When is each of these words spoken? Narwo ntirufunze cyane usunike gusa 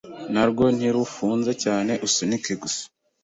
Narwo 0.33 0.63
ntirufunze 0.77 1.51
cyane 1.63 1.93
usunike 2.07 2.51
gusa 2.61 2.83